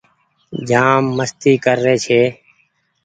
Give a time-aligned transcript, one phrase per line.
[0.67, 2.21] جآم مستي ڪر ري ڇي